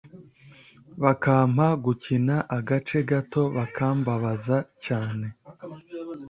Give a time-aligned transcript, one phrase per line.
[1.03, 5.27] bakampa gukina agace gato bikambabaza cyane.